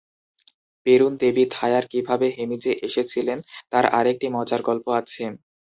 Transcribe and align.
পেরুন 0.85 1.13
দেবী 1.21 1.43
থায়ার 1.51 1.85
কিভাবে 1.91 2.27
হেমিজে 2.37 2.73
এসেছিলেন 2.87 3.39
তার 3.71 3.85
আরেকটি 3.97 4.27
মজার 4.35 4.61
গল্প 4.69 4.85
আছে। 4.99 5.23